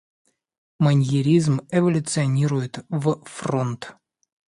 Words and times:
Маньеризм 0.79 1.59
эволюционирует 1.69 2.83
в 2.89 3.21
фронт. 3.25 3.93